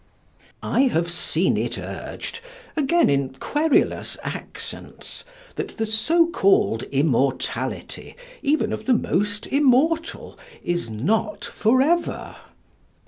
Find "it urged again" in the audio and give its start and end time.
1.57-3.07